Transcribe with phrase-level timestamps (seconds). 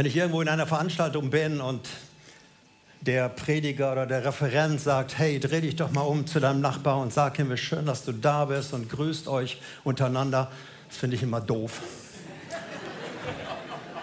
[0.00, 1.86] Wenn ich irgendwo in einer Veranstaltung bin und
[3.02, 6.96] der Prediger oder der Referent sagt, hey, dreh dich doch mal um zu deinem Nachbar
[6.96, 10.50] und sag ihm, wie schön, dass du da bist und grüßt euch untereinander,
[10.88, 11.82] das finde ich immer doof.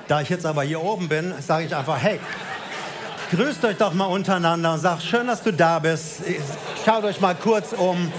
[0.07, 2.19] da ich jetzt aber hier oben bin, sage ich einfach, hey,
[3.31, 6.21] grüßt euch doch mal untereinander und sagt, schön, dass du da bist.
[6.85, 8.13] Schaut euch mal kurz um.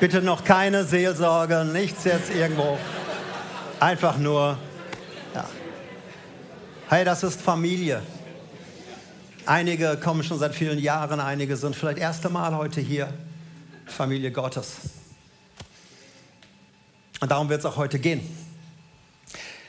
[0.00, 2.78] Bitte noch keine Seelsorge, nichts jetzt irgendwo.
[3.80, 4.56] Einfach nur,
[5.34, 5.44] ja.
[6.88, 8.00] Hey, das ist Familie.
[9.44, 13.12] Einige kommen schon seit vielen Jahren, einige sind vielleicht erste Mal heute hier.
[13.86, 14.76] Familie Gottes.
[17.20, 18.20] Und darum wird es auch heute gehen.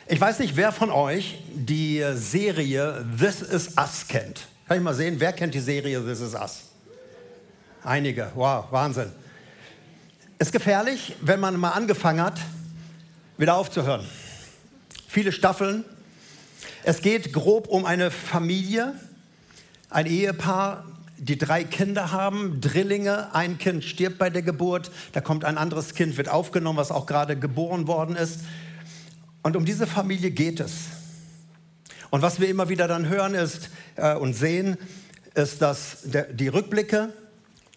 [0.07, 4.47] Ich weiß nicht, wer von euch die Serie This Is Us kennt.
[4.67, 6.65] Kann ich mal sehen, wer kennt die Serie This Is Us?
[7.83, 9.11] Einige, wow, Wahnsinn.
[10.41, 12.39] Ist gefährlich, wenn man mal angefangen hat,
[13.37, 14.07] wieder aufzuhören.
[15.05, 15.83] Viele Staffeln.
[16.83, 18.95] Es geht grob um eine Familie,
[19.89, 20.85] ein Ehepaar,
[21.17, 25.93] die drei Kinder haben, Drillinge, ein Kind stirbt bei der Geburt, da kommt ein anderes
[25.93, 28.39] Kind, wird aufgenommen, was auch gerade geboren worden ist.
[29.43, 30.85] Und um diese Familie geht es.
[32.11, 34.77] Und was wir immer wieder dann hören ist äh, und sehen,
[35.33, 37.11] ist, dass der, die Rückblicke,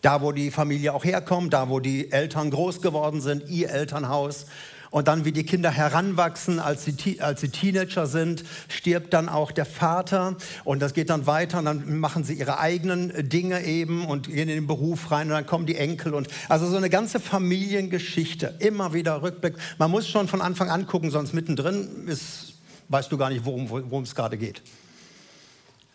[0.02, 4.46] da, wo die Familie auch herkommt, da, wo die Eltern groß geworden sind, ihr Elternhaus.
[4.90, 9.50] Und dann, wie die Kinder heranwachsen, als sie, als sie Teenager sind, stirbt dann auch
[9.50, 10.36] der Vater.
[10.64, 11.60] Und das geht dann weiter.
[11.60, 15.28] Und dann machen sie ihre eigenen Dinge eben und gehen in den Beruf rein.
[15.28, 16.12] Und dann kommen die Enkel.
[16.12, 18.56] Und also so eine ganze Familiengeschichte.
[18.58, 19.54] Immer wieder Rückblick.
[19.78, 22.52] Man muss schon von Anfang an gucken, sonst mittendrin ist,
[22.88, 24.60] weißt du gar nicht, worum es gerade geht.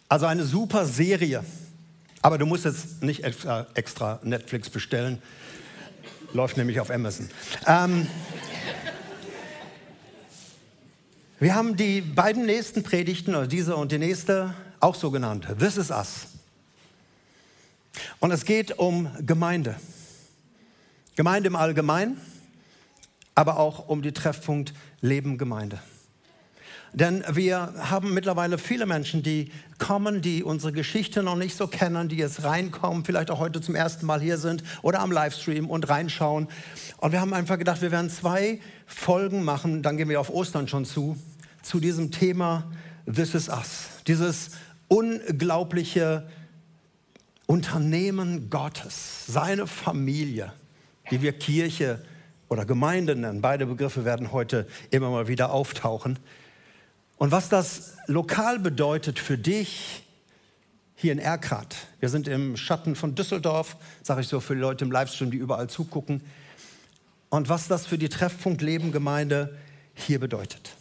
[0.09, 1.43] Also eine super Serie.
[2.27, 5.21] Aber du musst jetzt nicht extra, extra Netflix bestellen.
[6.33, 7.29] Läuft nämlich auf Amazon.
[7.65, 8.05] Ähm,
[11.39, 15.47] wir haben die beiden nächsten Predigten, oder diese und die nächste, auch so genannt.
[15.57, 16.27] This is us.
[18.19, 19.77] Und es geht um Gemeinde.
[21.15, 22.19] Gemeinde im Allgemeinen,
[23.35, 25.79] aber auch um die Treffpunkt Leben Gemeinde.
[26.93, 32.09] Denn wir haben mittlerweile viele Menschen, die kommen, die unsere Geschichte noch nicht so kennen,
[32.09, 35.89] die jetzt reinkommen, vielleicht auch heute zum ersten Mal hier sind oder am Livestream und
[35.89, 36.47] reinschauen.
[36.97, 40.67] Und wir haben einfach gedacht, wir werden zwei Folgen machen, dann gehen wir auf Ostern
[40.67, 41.17] schon zu,
[41.61, 42.71] zu diesem Thema
[43.05, 43.89] This is Us.
[44.07, 44.51] Dieses
[44.87, 46.27] unglaubliche
[47.45, 50.53] Unternehmen Gottes, seine Familie,
[51.11, 52.03] die wir Kirche
[52.49, 53.41] oder Gemeinde nennen.
[53.41, 56.19] Beide Begriffe werden heute immer mal wieder auftauchen.
[57.17, 60.03] Und was das lokal bedeutet für dich
[60.95, 61.75] hier in Erkrath.
[61.99, 65.37] Wir sind im Schatten von Düsseldorf, sage ich so für die Leute im Livestream, die
[65.37, 66.21] überall zugucken.
[67.29, 69.55] Und was das für die Treffpunkt Leben Gemeinde
[69.93, 70.71] hier bedeutet.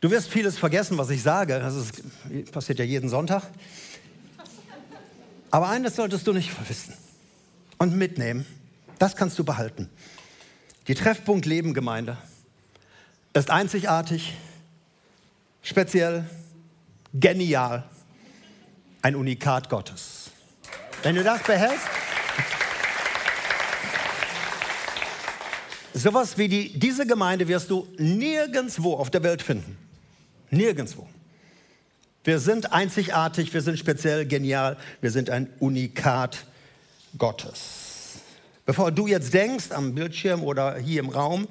[0.00, 1.58] Du wirst vieles vergessen, was ich sage.
[1.58, 3.42] Das ist, passiert ja jeden Sonntag.
[5.50, 6.94] Aber eines solltest du nicht wissen
[7.78, 8.44] und mitnehmen.
[8.98, 9.88] Das kannst du behalten.
[10.88, 12.18] Die Treffpunkt Leben Gemeinde
[13.34, 14.32] ist einzigartig,
[15.62, 16.24] speziell,
[17.12, 17.84] genial,
[19.02, 20.30] ein Unikat Gottes.
[21.02, 21.86] Wenn du das behältst,
[25.92, 29.76] sowas wie die, diese Gemeinde wirst du nirgendwo auf der Welt finden.
[30.50, 31.06] Nirgendwo.
[32.22, 36.46] Wir sind einzigartig, wir sind speziell genial, wir sind ein Unikat
[37.18, 38.20] Gottes.
[38.64, 41.48] Bevor du jetzt denkst am Bildschirm oder hier im Raum,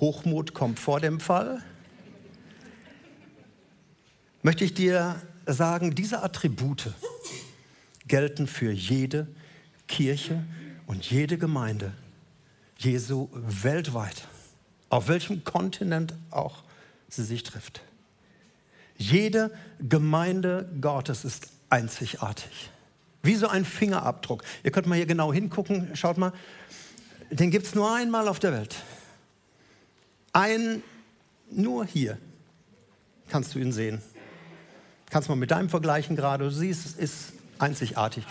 [0.00, 1.62] Hochmut kommt vor dem Fall,
[4.42, 6.92] möchte ich dir sagen, diese Attribute
[8.06, 9.26] gelten für jede
[9.88, 10.44] Kirche
[10.86, 11.92] und jede Gemeinde
[12.78, 14.26] Jesu weltweit,
[14.88, 16.64] auf welchem Kontinent auch
[17.08, 17.82] sie sich trifft.
[18.96, 19.50] Jede
[19.80, 22.70] Gemeinde Gottes ist einzigartig.
[23.22, 24.42] Wie so ein Fingerabdruck.
[24.64, 26.32] Ihr könnt mal hier genau hingucken, schaut mal.
[27.30, 28.76] Den gibt es nur einmal auf der Welt.
[30.32, 30.82] Ein,
[31.50, 32.18] nur hier
[33.28, 34.00] kannst du ihn sehen.
[35.10, 36.44] Kannst mal mit deinem vergleichen gerade.
[36.44, 38.24] Du siehst, es ist einzigartig.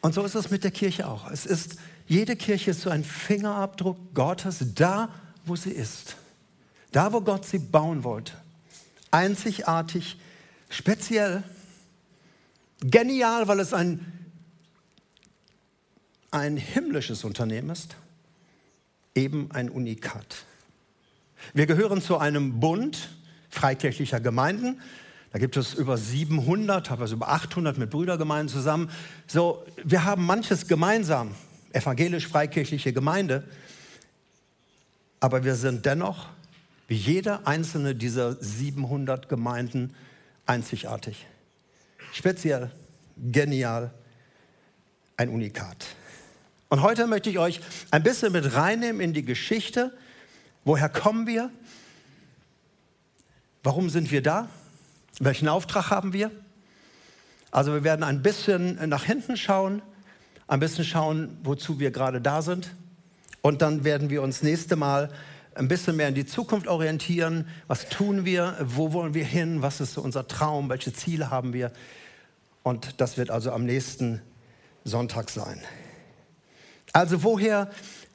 [0.00, 1.30] Und so ist es mit der Kirche auch.
[1.30, 1.76] Es ist,
[2.08, 5.10] jede Kirche ist so ein Fingerabdruck Gottes da,
[5.44, 6.16] wo sie ist.
[6.90, 8.32] Da, wo Gott sie bauen wollte.
[9.10, 10.18] Einzigartig,
[10.70, 11.42] speziell,
[12.80, 14.30] genial, weil es ein,
[16.30, 17.94] ein himmlisches Unternehmen ist
[19.14, 20.44] eben ein Unikat.
[21.54, 23.10] Wir gehören zu einem Bund
[23.50, 24.80] freikirchlicher Gemeinden.
[25.32, 28.90] Da gibt es über 700, teilweise über 800 mit Brüdergemeinden zusammen.
[29.26, 31.34] So, wir haben manches gemeinsam,
[31.72, 33.44] evangelisch-freikirchliche Gemeinde,
[35.20, 36.28] aber wir sind dennoch,
[36.88, 39.94] wie jede einzelne dieser 700 Gemeinden,
[40.44, 41.26] einzigartig.
[42.12, 42.70] Speziell,
[43.16, 43.92] genial,
[45.16, 45.86] ein Unikat.
[46.72, 47.60] Und heute möchte ich euch
[47.90, 49.92] ein bisschen mit reinnehmen in die Geschichte.
[50.64, 51.50] Woher kommen wir?
[53.62, 54.48] Warum sind wir da?
[55.18, 56.30] Welchen Auftrag haben wir?
[57.50, 59.82] Also wir werden ein bisschen nach hinten schauen,
[60.46, 62.74] ein bisschen schauen, wozu wir gerade da sind.
[63.42, 65.10] Und dann werden wir uns nächste Mal
[65.54, 67.48] ein bisschen mehr in die Zukunft orientieren.
[67.66, 68.56] Was tun wir?
[68.62, 69.60] Wo wollen wir hin?
[69.60, 70.70] Was ist unser Traum?
[70.70, 71.70] Welche Ziele haben wir?
[72.62, 74.22] Und das wird also am nächsten
[74.84, 75.60] Sonntag sein.
[76.92, 77.70] Also woher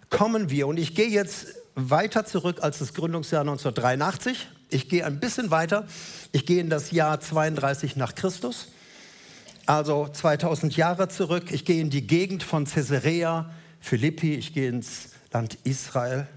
[0.09, 0.68] kommen wir?
[0.68, 4.47] Und ich gehe jetzt weiter zurück als das Gründungsjahr 1983.
[4.69, 5.88] Ich gehe ein bisschen weiter.
[6.31, 8.68] Ich gehe in das Jahr 32 nach Christus,
[9.65, 11.51] also 2000 Jahre zurück.
[11.51, 14.35] Ich gehe in die Gegend von Caesarea Philippi.
[14.35, 16.27] Ich gehe ins Land Israel.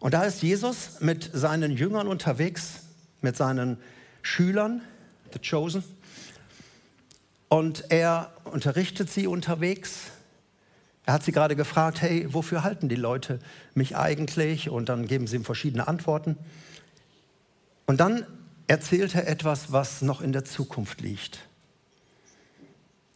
[0.00, 2.80] Und da ist Jesus mit seinen Jüngern unterwegs,
[3.20, 3.78] mit seinen
[4.22, 4.82] Schülern,
[5.32, 5.84] the chosen.
[7.48, 10.10] Und er unterrichtet sie unterwegs.
[11.04, 13.40] Er hat sie gerade gefragt, hey, wofür halten die Leute
[13.74, 14.70] mich eigentlich?
[14.70, 16.36] Und dann geben sie ihm verschiedene Antworten.
[17.86, 18.24] Und dann
[18.68, 21.40] erzählt er etwas, was noch in der Zukunft liegt.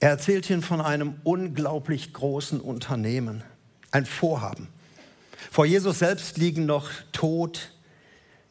[0.00, 3.42] Er erzählt ihnen von einem unglaublich großen Unternehmen,
[3.92, 4.68] ein Vorhaben.
[5.50, 7.70] Vor Jesus selbst liegen noch Tod,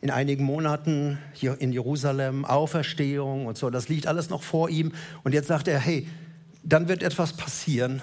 [0.01, 3.69] in einigen Monaten hier in Jerusalem, Auferstehung und so.
[3.69, 4.93] Das liegt alles noch vor ihm.
[5.23, 6.07] Und jetzt sagt er, hey,
[6.63, 8.01] dann wird etwas passieren.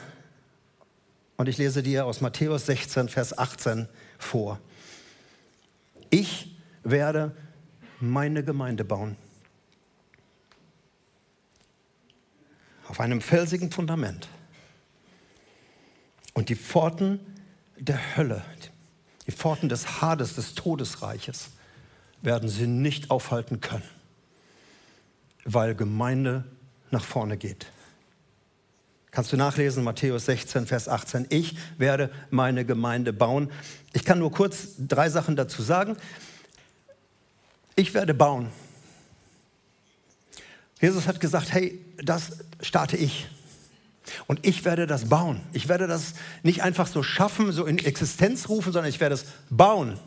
[1.42, 4.60] Und ich lese dir aus Matthäus 16, Vers 18 vor.
[6.08, 6.54] Ich
[6.84, 7.34] werde
[7.98, 9.16] meine Gemeinde bauen.
[12.86, 14.28] Auf einem felsigen Fundament.
[16.32, 17.18] Und die Pforten
[17.76, 18.44] der Hölle,
[19.26, 21.48] die Pforten des Hades, des Todesreiches,
[22.20, 23.90] werden sie nicht aufhalten können,
[25.44, 26.44] weil Gemeinde
[26.92, 27.66] nach vorne geht.
[29.12, 31.26] Kannst du nachlesen, Matthäus 16, Vers 18.
[31.28, 33.50] Ich werde meine Gemeinde bauen.
[33.92, 35.98] Ich kann nur kurz drei Sachen dazu sagen.
[37.76, 38.48] Ich werde bauen.
[40.80, 43.28] Jesus hat gesagt, hey, das starte ich.
[44.28, 45.42] Und ich werde das bauen.
[45.52, 49.26] Ich werde das nicht einfach so schaffen, so in Existenz rufen, sondern ich werde es
[49.50, 49.98] bauen.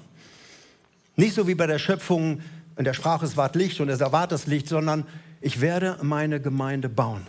[1.15, 2.41] Nicht so wie bei der Schöpfung,
[2.75, 5.05] in der Sprache es ward Licht und es erwart das Licht, sondern
[5.41, 7.27] ich werde meine Gemeinde bauen.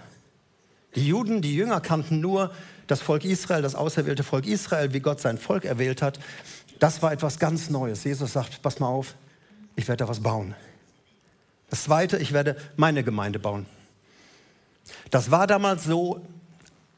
[0.96, 2.52] Die Juden, die Jünger kannten nur
[2.86, 6.18] das Volk Israel, das auserwählte Volk Israel, wie Gott sein Volk erwählt hat.
[6.78, 8.04] Das war etwas ganz Neues.
[8.04, 9.14] Jesus sagt, pass mal auf,
[9.76, 10.54] ich werde da was bauen.
[11.68, 13.66] Das Zweite, ich werde meine Gemeinde bauen.
[15.10, 16.24] Das war damals so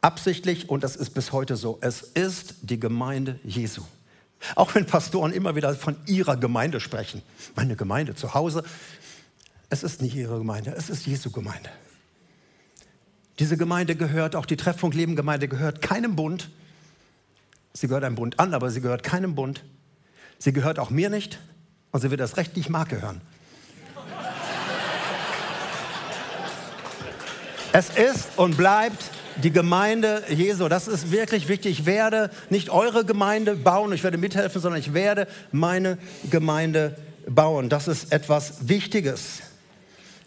[0.01, 1.79] absichtlich und das ist bis heute so.
[1.81, 3.83] Es ist die Gemeinde Jesu.
[4.55, 7.23] Auch wenn Pastoren immer wieder von ihrer Gemeinde sprechen.
[7.57, 8.63] Meine Gemeinde zu Hause.
[9.71, 11.71] Es ist nicht ihre Gemeinde, es ist Jesu Gemeinde.
[13.39, 16.51] Diese Gemeinde gehört, auch die Treffpunkt Leben Gemeinde gehört keinem Bund.
[17.73, 19.65] Sie gehört einem Bund an, aber sie gehört keinem Bund.
[20.39, 21.39] Sie gehört auch mir nicht
[21.93, 23.21] und sie wird das Recht nicht Mark gehören.
[27.73, 29.05] es ist und bleibt
[29.37, 30.69] die Gemeinde Jesu.
[30.69, 31.81] Das ist wirklich wichtig.
[31.81, 35.99] Ich werde nicht eure Gemeinde bauen, ich werde mithelfen, sondern ich werde meine
[36.31, 36.97] Gemeinde
[37.29, 37.69] bauen.
[37.69, 39.43] Das ist etwas Wichtiges.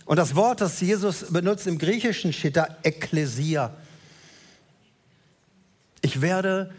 [0.05, 3.73] Und das Wort, das Jesus benutzt im Griechischen, steht da Ekklesia.
[6.01, 6.73] Ich werde,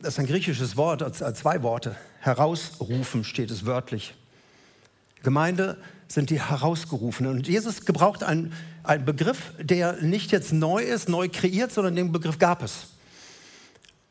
[0.00, 4.14] das ist ein griechisches Wort, zwei Worte, herausrufen steht es wörtlich.
[5.22, 5.76] Gemeinde
[6.08, 7.32] sind die Herausgerufenen.
[7.36, 8.52] Und Jesus gebraucht einen,
[8.82, 12.88] einen Begriff, der nicht jetzt neu ist, neu kreiert, sondern den Begriff gab es.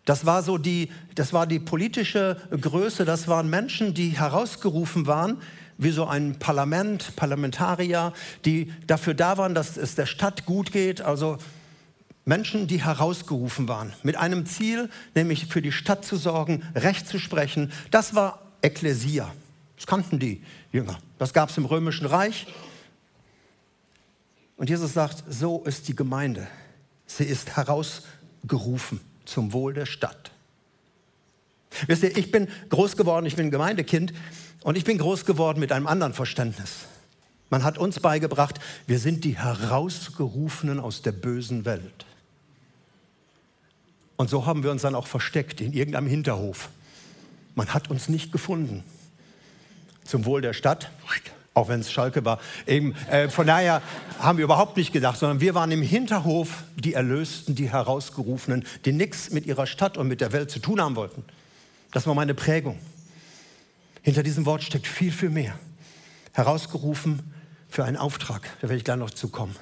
[0.06, 5.42] Das war so die, das war die politische Größe, das waren Menschen, die herausgerufen waren,
[5.80, 11.02] wie so ein Parlament, Parlamentarier, die dafür da waren, dass es der Stadt gut geht.
[11.02, 11.38] Also
[12.26, 17.18] Menschen, die herausgerufen waren, mit einem Ziel, nämlich für die Stadt zu sorgen, Recht zu
[17.18, 17.72] sprechen.
[17.92, 19.34] Das war Ekklesia.
[19.78, 20.44] Das kannten die
[20.74, 21.00] Jünger.
[21.18, 22.46] Das gab es im Römischen Reich.
[24.58, 26.46] Und Jesus sagt, so ist die Gemeinde.
[27.06, 30.32] Sie ist herausgerufen zum Wohl der Stadt.
[31.88, 34.12] Wisst ihr, ich bin groß geworden, ich bin Gemeindekind
[34.64, 36.86] und ich bin groß geworden mit einem anderen Verständnis.
[37.50, 42.06] Man hat uns beigebracht, wir sind die Herausgerufenen aus der bösen Welt.
[44.18, 46.70] Und so haben wir uns dann auch versteckt in irgendeinem Hinterhof
[47.60, 48.86] man hat uns nicht gefunden.
[50.06, 50.92] Zum Wohl der Stadt,
[51.54, 52.40] auch wenn es Schalke war.
[52.66, 53.82] Eben, äh, von daher
[54.18, 58.94] haben wir überhaupt nicht gedacht, sondern wir waren im Hinterhof die Erlösten, die Herausgerufenen, die
[58.94, 61.26] nichts mit ihrer Stadt und mit der Welt zu tun haben wollten.
[61.92, 62.80] Das war meine Prägung.
[64.02, 65.58] Hinter diesem Wort steckt viel, viel mehr.
[66.34, 67.34] Herausgerufen
[67.68, 69.56] für einen Auftrag, da werde ich gleich noch zukommen.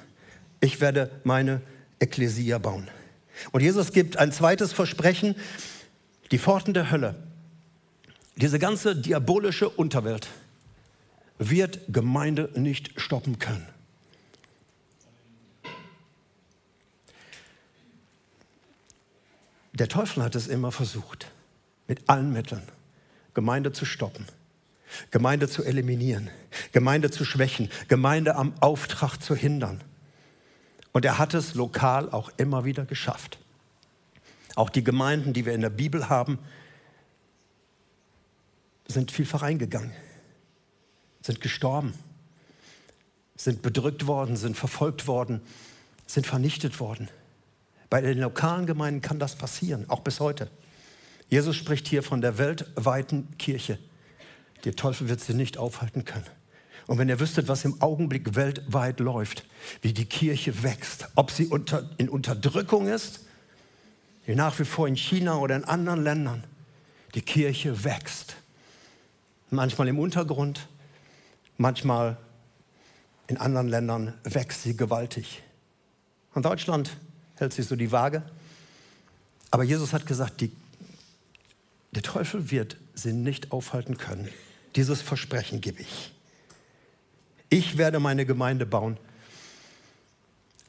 [0.60, 1.60] Ich werde meine
[1.98, 2.88] Ekklesia bauen.
[3.52, 5.34] Und Jesus gibt ein zweites Versprechen,
[6.30, 7.14] die Pforten der Hölle,
[8.36, 10.28] diese ganze diabolische Unterwelt
[11.38, 13.66] wird Gemeinde nicht stoppen können.
[19.72, 21.30] Der Teufel hat es immer versucht,
[21.86, 22.62] mit allen Mitteln
[23.38, 24.26] Gemeinde zu stoppen,
[25.12, 26.28] Gemeinde zu eliminieren,
[26.72, 29.80] Gemeinde zu schwächen, Gemeinde am Auftrag zu hindern.
[30.90, 33.38] Und er hat es lokal auch immer wieder geschafft.
[34.56, 36.40] Auch die Gemeinden, die wir in der Bibel haben,
[38.88, 39.92] sind vielfach eingegangen,
[41.22, 41.94] sind gestorben,
[43.36, 45.42] sind bedrückt worden, sind verfolgt worden,
[46.08, 47.08] sind vernichtet worden.
[47.88, 50.50] Bei den lokalen Gemeinden kann das passieren, auch bis heute.
[51.28, 53.78] Jesus spricht hier von der weltweiten Kirche.
[54.64, 56.26] Der Teufel wird sie nicht aufhalten können.
[56.86, 59.44] Und wenn ihr wüsstet, was im Augenblick weltweit läuft,
[59.82, 63.20] wie die Kirche wächst, ob sie unter, in Unterdrückung ist,
[64.24, 66.44] wie nach wie vor in China oder in anderen Ländern,
[67.14, 68.36] die Kirche wächst.
[69.50, 70.66] Manchmal im Untergrund,
[71.58, 72.16] manchmal
[73.26, 75.42] in anderen Ländern wächst sie gewaltig.
[76.34, 76.96] In Deutschland
[77.36, 78.22] hält sich so die Waage.
[79.50, 80.50] Aber Jesus hat gesagt, die,
[81.98, 84.28] der Teufel wird sie nicht aufhalten können.
[84.76, 86.12] Dieses Versprechen gebe ich.
[87.48, 88.98] Ich werde meine Gemeinde bauen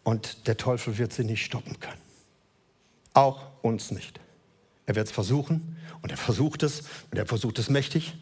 [0.04, 2.02] und der Teufel wird sie nicht stoppen können.
[3.14, 4.20] Auch uns nicht.
[4.88, 8.16] Er wird es versuchen und er versucht es und er versucht es mächtig.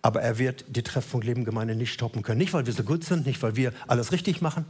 [0.00, 2.38] Aber er wird die Treffpunkt Leben Gemeinde nicht stoppen können.
[2.38, 4.64] Nicht, weil wir so gut sind, nicht, weil wir alles richtig machen,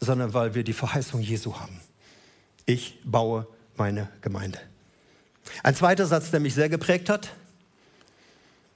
[0.00, 1.80] sondern weil wir die Verheißung Jesu haben.
[2.66, 4.58] Ich baue meine Gemeinde.
[5.62, 7.30] Ein zweiter Satz, der mich sehr geprägt hat,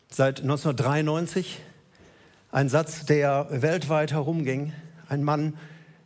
[0.09, 1.61] seit 1993,
[2.53, 4.73] ein Satz, der weltweit herumging.
[5.09, 5.57] Ein Mann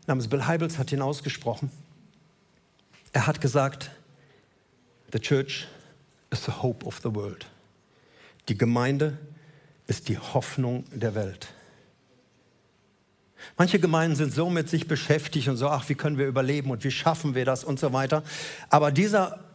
[0.07, 1.71] namens Bill Heibels hat ihn ausgesprochen.
[3.13, 3.91] Er hat gesagt,
[5.13, 5.67] The Church
[6.31, 7.47] is the hope of the world.
[8.49, 9.19] Die Gemeinde
[9.87, 11.49] ist die Hoffnung der Welt.
[13.57, 16.85] Manche Gemeinden sind so mit sich beschäftigt und so, ach, wie können wir überleben und
[16.85, 18.23] wie schaffen wir das und so weiter.
[18.69, 19.50] Aber dieser,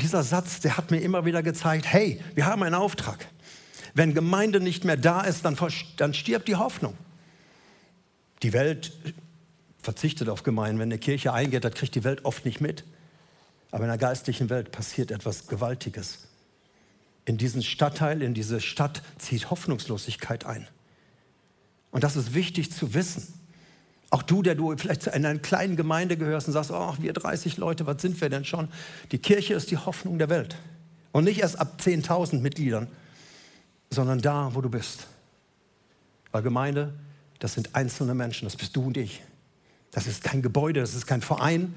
[0.00, 3.28] dieser Satz, der hat mir immer wieder gezeigt, hey, wir haben einen Auftrag.
[3.94, 5.56] Wenn Gemeinde nicht mehr da ist, dann,
[5.96, 6.96] dann stirbt die Hoffnung.
[8.42, 8.92] Die Welt
[9.80, 10.78] verzichtet auf Gemeinden.
[10.78, 12.84] Wenn eine Kirche eingeht, das kriegt die Welt oft nicht mit.
[13.70, 16.28] Aber in der geistlichen Welt passiert etwas Gewaltiges.
[17.24, 20.66] In diesen Stadtteil, in diese Stadt zieht Hoffnungslosigkeit ein.
[21.90, 23.34] Und das ist wichtig zu wissen.
[24.12, 27.56] Auch du, der du vielleicht zu einer kleinen Gemeinde gehörst und sagst, oh, wir 30
[27.56, 28.68] Leute, was sind wir denn schon?
[29.10, 30.54] Die Kirche ist die Hoffnung der Welt.
[31.12, 32.88] Und nicht erst ab 10.000 Mitgliedern,
[33.88, 35.06] sondern da, wo du bist.
[36.30, 36.92] Weil Gemeinde,
[37.38, 39.22] das sind einzelne Menschen, das bist du und ich.
[39.92, 41.72] Das ist kein Gebäude, das ist kein Verein,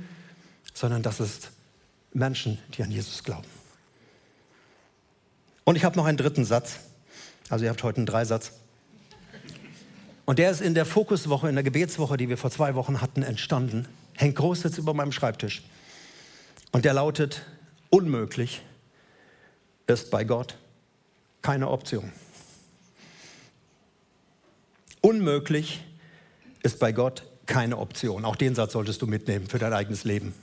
[0.73, 1.51] sondern das ist
[2.11, 3.47] Menschen, die an Jesus glauben.
[5.63, 6.79] Und ich habe noch einen dritten Satz.
[7.49, 8.51] Also ihr habt heute einen Dreisatz.
[10.25, 13.21] Und der ist in der Fokuswoche, in der Gebetswoche, die wir vor zwei Wochen hatten,
[13.21, 13.87] entstanden.
[14.15, 15.63] Hängt groß jetzt über meinem Schreibtisch.
[16.71, 17.43] Und der lautet,
[17.89, 18.61] unmöglich
[19.87, 20.57] ist bei Gott
[21.41, 22.11] keine Option.
[25.01, 25.83] Unmöglich
[26.63, 28.25] ist bei Gott keine Option.
[28.25, 30.33] Auch den Satz solltest du mitnehmen für dein eigenes Leben.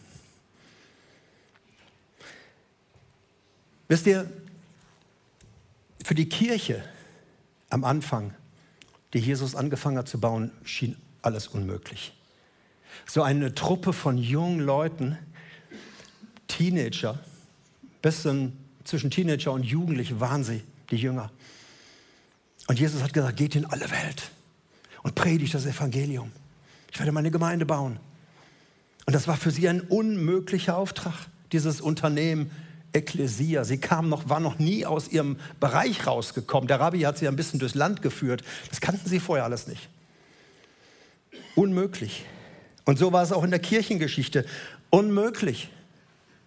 [3.88, 4.30] Wisst ihr,
[6.04, 6.84] für die Kirche
[7.68, 8.34] am Anfang,
[9.12, 12.12] die Jesus angefangen hat zu bauen, schien alles unmöglich.
[13.06, 15.18] So eine Truppe von jungen Leuten,
[16.48, 17.18] Teenager,
[18.00, 21.30] bisschen zwischen Teenager und Jugendlich waren sie, die Jünger.
[22.66, 24.30] Und Jesus hat gesagt, geht in alle Welt
[25.02, 26.32] und predigt das Evangelium.
[26.90, 27.98] Ich werde meine Gemeinde bauen.
[29.06, 31.14] Und das war für sie ein unmöglicher Auftrag,
[31.50, 32.50] dieses Unternehmen
[32.92, 33.64] Ekklesia.
[33.64, 36.68] Sie kam noch, war noch nie aus ihrem Bereich rausgekommen.
[36.68, 38.42] Der Rabbi hat sie ein bisschen durchs Land geführt.
[38.68, 39.88] Das kannten sie vorher alles nicht.
[41.54, 42.24] Unmöglich.
[42.84, 44.44] Und so war es auch in der Kirchengeschichte.
[44.90, 45.70] Unmöglich,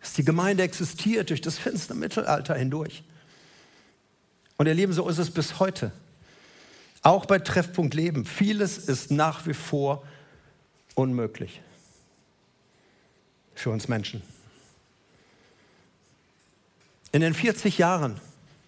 [0.02, 3.04] dass die Gemeinde existiert durch das finstere Mittelalter hindurch.
[4.58, 5.92] Und ihr Lieben, so ist es bis heute.
[7.02, 8.26] Auch bei Treffpunkt Leben.
[8.26, 10.04] Vieles ist nach wie vor
[10.96, 11.62] unmöglich
[13.54, 14.22] für uns Menschen.
[17.16, 18.20] In den 40 Jahren,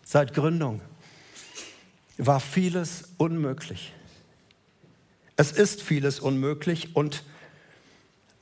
[0.06, 0.80] seit Gründung,
[2.18, 3.92] war vieles unmöglich.
[5.36, 7.26] Es ist vieles unmöglich und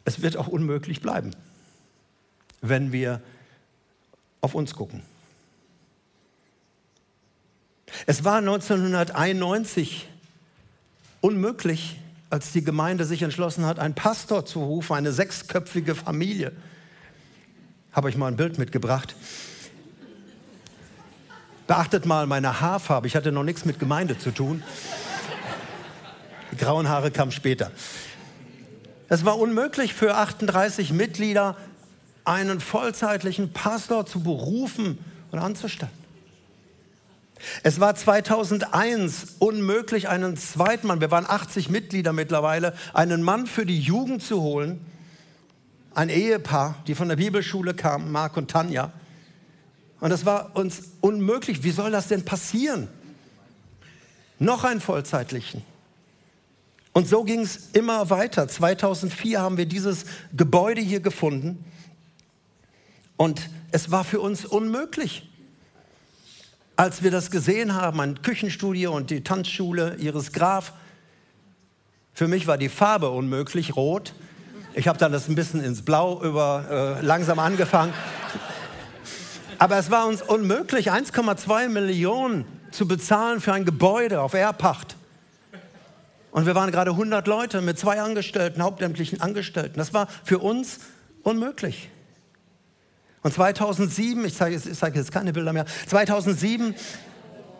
[0.03, 1.31] es wird auch unmöglich bleiben,
[2.61, 3.19] wenn wir
[4.41, 5.01] auf uns gucken.
[8.05, 10.07] Es war 1991
[11.19, 16.51] unmöglich, als die Gemeinde sich entschlossen hat, einen Pastor zu rufen, eine sechsköpfige Familie.
[17.91, 19.15] Habe ich mal ein Bild mitgebracht.
[21.67, 23.07] Beachtet mal meine Haarfarbe.
[23.07, 24.63] Ich hatte noch nichts mit Gemeinde zu tun.
[26.51, 27.71] Die grauen Haare kamen später.
[29.09, 31.57] Es war unmöglich für 38 Mitglieder,
[32.23, 34.97] einen vollzeitlichen Pastor zu berufen
[35.31, 35.91] und anzustellen.
[37.63, 43.65] Es war 2001 unmöglich, einen zweiten Mann, wir waren 80 Mitglieder mittlerweile, einen Mann für
[43.65, 44.79] die Jugend zu holen.
[45.93, 48.91] Ein Ehepaar, die von der Bibelschule kamen, Mark und Tanja.
[50.05, 51.63] Und es war uns unmöglich.
[51.63, 52.89] Wie soll das denn passieren?
[54.37, 55.63] Noch einen vollzeitlichen.
[56.93, 58.47] Und so ging es immer weiter.
[58.47, 61.65] 2004 haben wir dieses Gebäude hier gefunden.
[63.17, 65.27] Und es war für uns unmöglich.
[66.75, 70.73] Als wir das gesehen haben, ein Küchenstudio und die Tanzschule ihres Graf,
[72.13, 74.13] für mich war die Farbe unmöglich, rot.
[74.75, 77.91] Ich habe dann das ein bisschen ins Blau über äh, langsam angefangen.
[79.57, 84.95] Aber es war uns unmöglich, 1,2 Millionen zu bezahlen für ein Gebäude auf Ehrpacht.
[86.31, 89.77] Und wir waren gerade 100 Leute mit zwei Angestellten, hauptamtlichen Angestellten.
[89.77, 90.79] Das war für uns
[91.23, 91.89] unmöglich.
[93.23, 96.75] Und 2007, ich zeige, ich zeige jetzt keine Bilder mehr, 2007,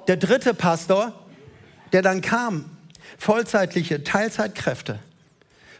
[0.08, 1.14] der dritte Pastor,
[1.94, 2.66] der dann kam,
[3.18, 5.00] vollzeitliche Teilzeitkräfte,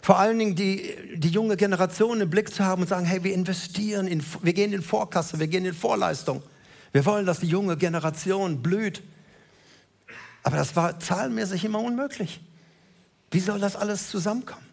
[0.06, 3.34] vor allen Dingen die, die junge Generation im Blick zu haben und sagen, hey, wir
[3.34, 6.44] investieren, in, wir gehen in Vorkasse, wir gehen in Vorleistung.
[6.92, 9.02] Wir wollen, dass die junge Generation blüht.
[10.44, 12.40] Aber das war zahlenmäßig immer unmöglich.
[13.32, 14.68] Wie soll das alles zusammenkommen?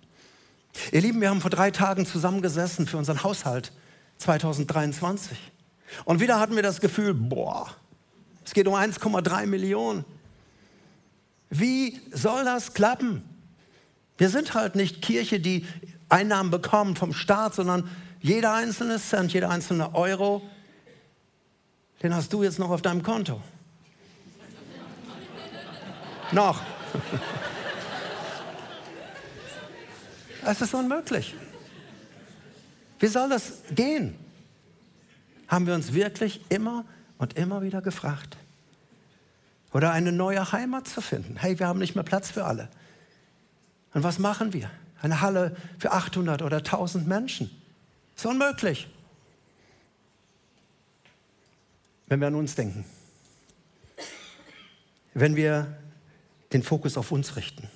[0.93, 3.73] Ihr Lieben, wir haben vor drei Tagen zusammengesessen für unseren Haushalt.
[4.19, 5.39] 2023.
[6.05, 7.75] Und wieder hatten wir das Gefühl, boah,
[8.45, 10.05] es geht um 1,3 Millionen.
[11.49, 13.32] Wie soll das klappen?
[14.23, 15.67] Wir sind halt nicht Kirche, die
[16.09, 20.49] Einnahmen bekommen vom Staat, sondern jeder einzelne Cent, jeder einzelne Euro,
[22.05, 23.43] den hast du jetzt noch auf deinem Konto.
[26.31, 26.63] noch.
[30.47, 31.35] Es ist unmöglich.
[33.01, 34.17] Wie soll das gehen?
[35.49, 36.85] Haben wir uns wirklich immer
[37.19, 38.37] und immer wieder gefragt.
[39.73, 41.35] Oder eine neue Heimat zu finden.
[41.37, 42.69] Hey, wir haben nicht mehr Platz für alle.
[43.95, 44.71] Und was machen wir?
[45.01, 47.51] Eine Halle für 800 oder 1000 Menschen.
[48.17, 48.89] Ist unmöglich.
[52.07, 52.85] Wenn wir an uns denken.
[55.15, 55.77] Wenn wir
[56.53, 57.69] den Fokus auf uns richten.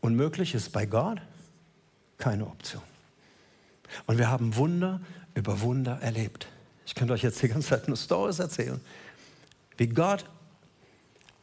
[0.00, 1.20] Unmöglich ist bei Gott
[2.18, 2.82] keine Option.
[4.06, 5.00] Und wir haben Wunder
[5.34, 6.46] über Wunder erlebt.
[6.86, 8.80] Ich könnte euch jetzt die ganze Zeit nur Stories erzählen,
[9.76, 10.24] wie Gott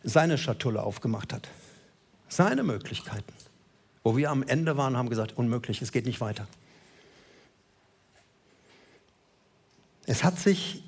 [0.04, 1.50] seine Schatulle aufgemacht hat,
[2.36, 3.34] seine Möglichkeiten,
[4.04, 6.48] wo wir am Ende waren haben gesagt, unmöglich, es geht nicht weiter.
[10.06, 10.84] Es hat sich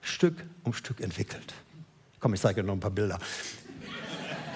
[0.00, 1.54] Stück um Stück entwickelt.
[2.20, 3.18] Komm, ich zeige euch noch ein paar Bilder.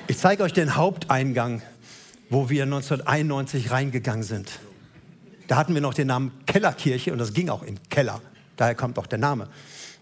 [0.08, 1.62] Ich zeige euch den Haupteingang,
[2.30, 4.58] wo wir 1991 reingegangen sind.
[5.46, 8.20] Da hatten wir noch den Namen Kellerkirche und das ging auch im Keller.
[8.56, 9.48] Daher kommt auch der Name.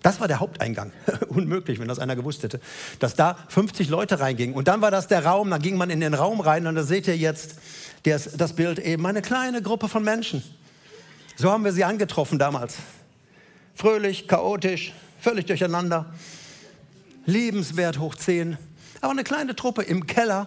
[0.07, 0.93] Das war der Haupteingang.
[1.31, 2.61] Unmöglich, wenn das einer gewusst hätte.
[3.01, 4.55] Dass da 50 Leute reingingen.
[4.55, 6.85] Und dann war das der Raum, dann ging man in den Raum rein und da
[6.85, 7.57] seht ihr jetzt
[8.05, 10.45] das Bild eben, eine kleine Gruppe von Menschen.
[11.35, 12.77] So haben wir sie angetroffen damals.
[13.75, 16.15] Fröhlich, chaotisch, völlig durcheinander.
[17.25, 18.59] Liebenswert hoch 10.
[19.01, 20.47] Aber eine kleine Truppe im Keller,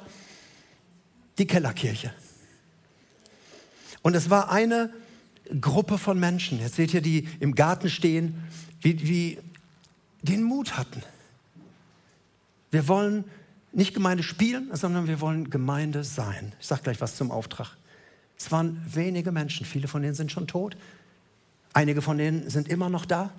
[1.38, 2.14] die Kellerkirche.
[4.04, 4.90] Und es war eine
[5.60, 8.42] Gruppe von Menschen, jetzt seht ihr die im Garten stehen,
[8.82, 9.38] wie, wie
[10.22, 11.04] den Mut hatten.
[12.72, 13.26] Wir wollen
[13.72, 16.54] nicht Gemeinde spielen, sondern wir wollen Gemeinde sein.
[16.60, 17.78] Ich sage gleich was zum Auftrag.
[18.38, 20.78] Es waren wenige Menschen, viele von denen sind schon tot,
[21.74, 23.32] einige von denen sind immer noch da.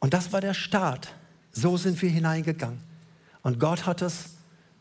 [0.00, 1.14] Und das war der Start.
[1.52, 2.80] So sind wir hineingegangen.
[3.42, 4.30] Und Gott hat es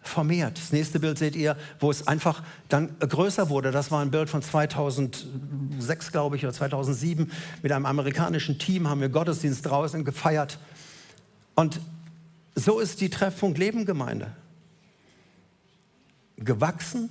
[0.01, 0.57] vermehrt.
[0.57, 3.71] Das nächste Bild seht ihr, wo es einfach dann größer wurde.
[3.71, 7.31] Das war ein Bild von 2006, glaube ich, oder 2007.
[7.61, 10.57] Mit einem amerikanischen Team haben wir Gottesdienst draußen gefeiert.
[11.55, 11.79] Und
[12.55, 14.31] so ist die Treffpunkt Leben Gemeinde.
[16.37, 17.09] Gewachsen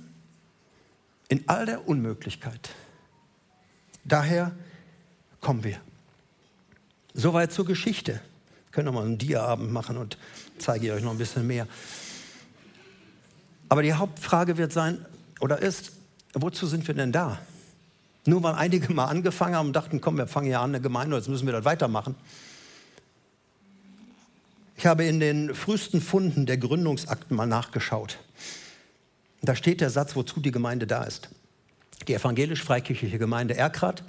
[1.27, 2.69] in all der Unmöglichkeit.
[4.03, 4.51] Daher
[5.39, 5.77] kommen wir.
[7.13, 8.19] Soweit zur Geschichte.
[8.71, 10.17] Können wir mal einen Dia-Abend machen und
[10.57, 11.67] zeige ich euch noch ein bisschen mehr.
[13.69, 15.05] Aber die Hauptfrage wird sein
[15.39, 15.91] oder ist,
[16.33, 17.39] wozu sind wir denn da?
[18.25, 21.15] Nur weil einige mal angefangen haben und dachten, komm, wir fangen ja an, eine Gemeinde,
[21.15, 22.15] jetzt müssen wir das weitermachen.
[24.75, 28.17] Ich habe in den frühesten Funden der Gründungsakten mal nachgeschaut.
[29.41, 31.29] Da steht der Satz, wozu die Gemeinde da ist.
[32.07, 34.03] Die evangelisch-freikirchliche Gemeinde Erkrath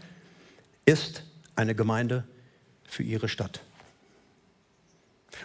[0.87, 1.25] ist
[1.57, 2.25] eine Gemeinde
[2.87, 3.61] für ihre Stadt.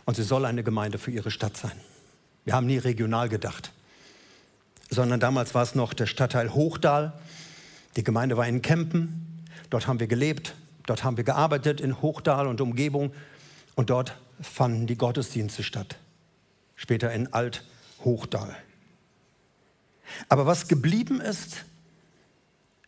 [0.06, 1.73] Und sie soll eine Gemeinde für ihre Stadt sein.
[2.43, 3.71] Wir haben nie regional gedacht,
[4.89, 7.13] sondern damals war es noch der Stadtteil Hochdahl.
[7.95, 9.43] Die Gemeinde war in Kempen.
[9.69, 13.13] Dort haben wir gelebt, dort haben wir gearbeitet in Hochdahl und Umgebung.
[13.75, 15.97] Und dort fanden die Gottesdienste statt.
[16.75, 18.55] Später in Alt-Hochdahl.
[20.29, 21.65] Aber was geblieben ist,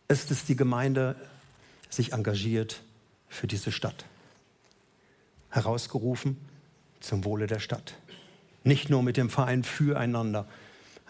[0.08, 1.16] ist, dass die Gemeinde
[1.90, 2.82] sich engagiert
[3.28, 4.04] für diese Stadt.
[5.50, 6.36] Herausgerufen
[7.00, 7.94] zum Wohle der Stadt.
[8.64, 10.46] Nicht nur mit dem Verein Füreinander,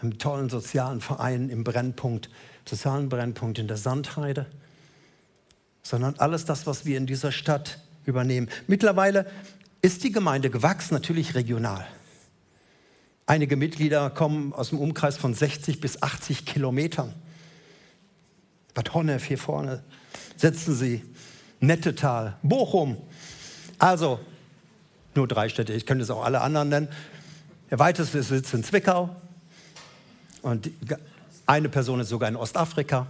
[0.01, 2.29] einem tollen sozialen Verein im Brennpunkt,
[2.65, 4.45] sozialen Brennpunkt in der Sandheide,
[5.83, 8.49] sondern alles das, was wir in dieser Stadt übernehmen.
[8.67, 9.25] Mittlerweile
[9.81, 11.85] ist die Gemeinde gewachsen, natürlich regional.
[13.25, 17.13] Einige Mitglieder kommen aus dem Umkreis von 60 bis 80 Kilometern.
[18.73, 19.83] Bad Honnef hier vorne
[20.35, 21.03] sitzen sie,
[21.59, 22.97] Nettetal, Bochum.
[23.77, 24.19] Also
[25.15, 26.87] nur drei Städte, ich könnte es auch alle anderen nennen.
[27.69, 29.15] Der weiteste sitzt in Zwickau
[30.41, 30.71] und
[31.45, 33.07] eine Person ist sogar in Ostafrika.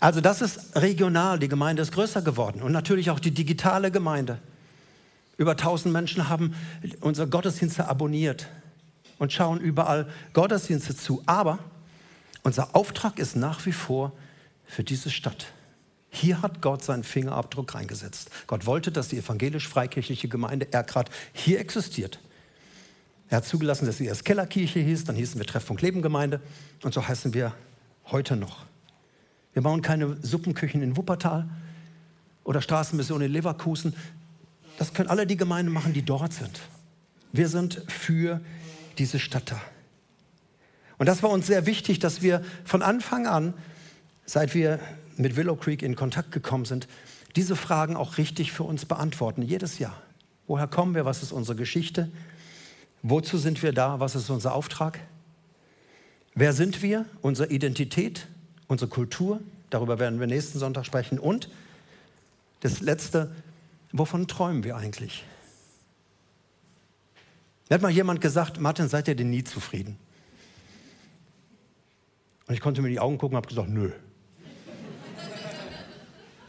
[0.00, 4.38] Also das ist regional, die Gemeinde ist größer geworden und natürlich auch die digitale Gemeinde.
[5.36, 6.54] Über 1000 Menschen haben
[7.00, 8.46] unsere Gottesdienste abonniert
[9.18, 11.22] und schauen überall Gottesdienste zu.
[11.26, 11.58] Aber
[12.42, 14.12] unser Auftrag ist nach wie vor
[14.64, 15.46] für diese Stadt.
[16.10, 18.30] Hier hat Gott seinen Fingerabdruck reingesetzt.
[18.46, 22.20] Gott wollte, dass die evangelisch-freikirchliche Gemeinde Erkrath hier existiert.
[23.28, 26.40] Er hat zugelassen, dass sie erst Kellerkirche hieß, dann hießen wir Treffpunkt Lebengemeinde
[26.82, 27.54] und so heißen wir
[28.06, 28.66] heute noch.
[29.52, 31.48] Wir bauen keine Suppenküchen in Wuppertal
[32.44, 33.94] oder Straßenmission in Leverkusen.
[34.78, 36.60] Das können alle die Gemeinden machen, die dort sind.
[37.32, 38.40] Wir sind für
[38.98, 39.60] diese Stadt da.
[40.98, 43.54] Und das war uns sehr wichtig, dass wir von Anfang an,
[44.24, 44.78] seit wir
[45.16, 46.86] mit Willow Creek in Kontakt gekommen sind,
[47.34, 50.00] diese Fragen auch richtig für uns beantworten, jedes Jahr.
[50.46, 51.04] Woher kommen wir?
[51.04, 52.10] Was ist unsere Geschichte?
[53.08, 54.00] Wozu sind wir da?
[54.00, 54.98] Was ist unser Auftrag?
[56.34, 57.04] Wer sind wir?
[57.22, 58.26] Unsere Identität,
[58.66, 59.38] unsere Kultur,
[59.70, 61.20] darüber werden wir nächsten Sonntag sprechen.
[61.20, 61.48] Und
[62.60, 63.32] das Letzte,
[63.92, 65.24] wovon träumen wir eigentlich?
[67.68, 69.96] Mir hat mal jemand gesagt, Martin, seid ihr denn nie zufrieden?
[72.48, 73.92] Und ich konnte mir in die Augen gucken und habe gesagt, nö.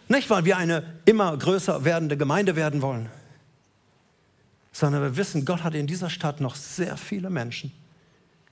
[0.07, 3.11] Nicht, weil wir eine immer größer werdende Gemeinde werden wollen,
[4.79, 7.71] sondern wir wissen, Gott hat in dieser Stadt noch sehr viele Menschen,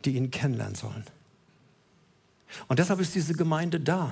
[0.06, 1.04] die ihn kennenlernen sollen.
[2.68, 4.12] Und deshalb ist diese Gemeinde da.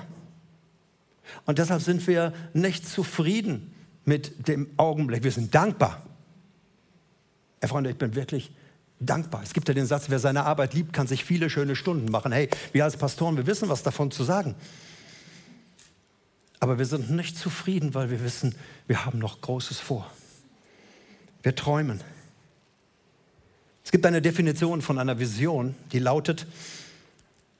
[1.44, 3.74] Und deshalb sind wir nicht zufrieden
[4.04, 5.24] mit dem Augenblick.
[5.24, 6.06] Wir sind dankbar.
[7.60, 8.52] Herr Freunde, ich bin wirklich
[9.00, 9.42] dankbar.
[9.42, 12.30] Es gibt ja den Satz, wer seine Arbeit liebt, kann sich viele schöne Stunden machen.
[12.30, 14.54] Hey, wir als Pastoren, wir wissen was davon zu sagen.
[16.60, 18.54] Aber wir sind nicht zufrieden, weil wir wissen,
[18.86, 20.08] wir haben noch Großes vor.
[21.44, 22.00] Wir träumen.
[23.84, 26.48] Es gibt eine Definition von einer Vision, die lautet,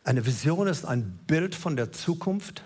[0.03, 2.65] eine Vision ist ein Bild von der Zukunft,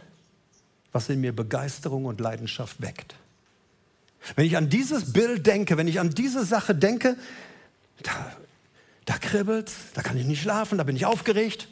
[0.90, 3.14] was in mir Begeisterung und Leidenschaft weckt.
[4.34, 7.16] Wenn ich an dieses Bild denke, wenn ich an diese Sache denke,
[8.02, 8.32] da,
[9.04, 11.68] da kribbelt, da kann ich nicht schlafen, da bin ich aufgeregt.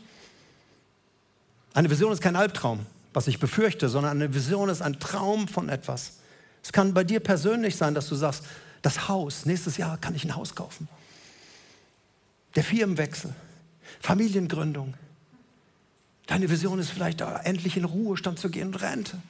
[1.72, 2.84] Eine Vision ist kein Albtraum
[3.16, 6.18] was ich befürchte, sondern eine Vision ist ein Traum von etwas.
[6.62, 8.44] Es kann bei dir persönlich sein, dass du sagst,
[8.82, 10.88] das Haus, nächstes Jahr kann ich ein Haus kaufen.
[12.54, 13.34] Der Firmenwechsel,
[14.00, 14.94] Familiengründung.
[16.26, 19.20] Deine Vision ist vielleicht endlich in Ruhestand zu gehen und Rente.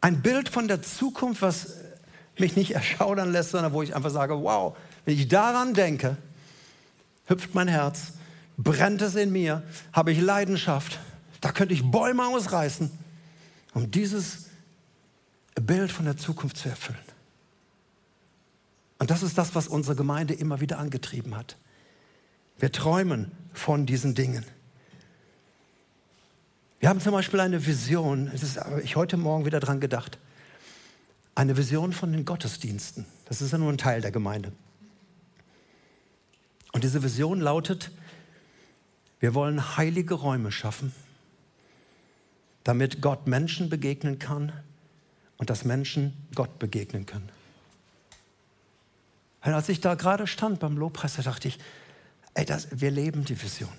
[0.00, 1.74] Ein Bild von der Zukunft, was
[2.38, 6.16] mich nicht erschaudern lässt, sondern wo ich einfach sage, wow, wenn ich daran denke,
[7.26, 8.12] hüpft mein Herz,
[8.56, 10.98] brennt es in mir, habe ich Leidenschaft
[11.46, 12.90] da könnte ich Bäume ausreißen,
[13.74, 14.46] um dieses
[15.54, 16.98] Bild von der Zukunft zu erfüllen.
[18.98, 21.56] Und das ist das, was unsere Gemeinde immer wieder angetrieben hat.
[22.58, 24.44] Wir träumen von diesen Dingen.
[26.80, 30.18] Wir haben zum Beispiel eine Vision, es ist ich heute Morgen wieder dran gedacht,
[31.34, 33.06] eine Vision von den Gottesdiensten.
[33.26, 34.52] Das ist ja nur ein Teil der Gemeinde.
[36.72, 37.90] Und diese Vision lautet,
[39.20, 40.94] wir wollen heilige Räume schaffen,
[42.64, 44.52] damit Gott Menschen begegnen kann
[45.38, 47.30] und dass Menschen Gott begegnen können.
[49.46, 51.60] Und als ich da gerade stand beim Lobpreis, da dachte ich,
[52.34, 53.72] ey, das, wir leben die Vision.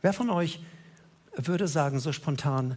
[0.00, 0.60] Wer von euch
[1.36, 2.76] würde sagen, so spontan,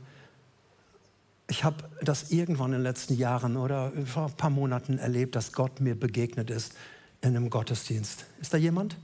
[1.48, 5.54] ich habe das irgendwann in den letzten Jahren oder vor ein paar Monaten erlebt, dass
[5.54, 6.76] Gott mir begegnet ist
[7.22, 8.26] in einem Gottesdienst.
[8.40, 8.98] Ist da jemand?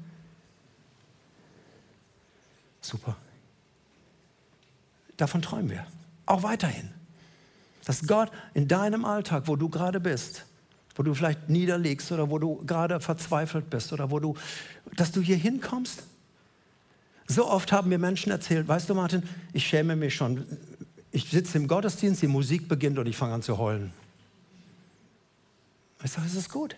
[2.79, 3.17] Super.
[5.17, 5.83] Davon träumen wir.
[6.27, 6.91] Auch weiterhin.
[7.85, 10.45] Dass Gott in deinem Alltag, wo du gerade bist,
[10.95, 14.35] wo du vielleicht niederlegst oder wo du gerade verzweifelt bist oder wo du,
[14.95, 16.03] dass du hier hinkommst.
[17.27, 19.23] So oft haben mir Menschen erzählt, weißt du Martin,
[19.53, 20.45] ich schäme mich schon.
[21.11, 23.93] Ich sitze im Gottesdienst, die Musik beginnt und ich fange an zu heulen.
[26.03, 26.75] Ich sage, es ist gut.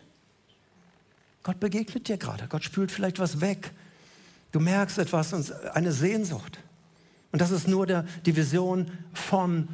[1.43, 2.47] Gott begegnet dir gerade.
[2.47, 3.71] Gott spült vielleicht was weg.
[4.51, 6.59] Du merkst etwas, eine Sehnsucht.
[7.31, 9.67] Und das ist nur der, die Vision von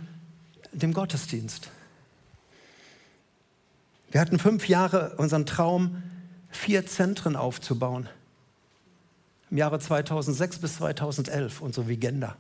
[0.72, 1.70] dem Gottesdienst.
[4.12, 6.02] Wir hatten fünf Jahre unseren Traum,
[6.50, 8.10] vier Zentren aufzubauen.
[9.52, 12.36] Im Jahre 2006 bis 2011, unsere Vigenda.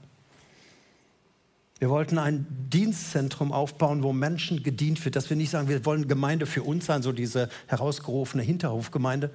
[1.77, 6.07] Wir wollten ein Dienstzentrum aufbauen, wo Menschen gedient wird, dass wir nicht sagen, wir wollen
[6.07, 9.31] Gemeinde für uns sein, so diese herausgerufene Hinterhofgemeinde,